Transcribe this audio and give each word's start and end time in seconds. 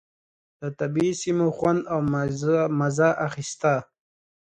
له 0.59 0.69
طبعي 0.79 1.09
سیمو 1.21 1.47
خوند 1.57 1.81
او 1.93 1.99
مزه 2.81 3.09
اخيسته. 3.27 3.73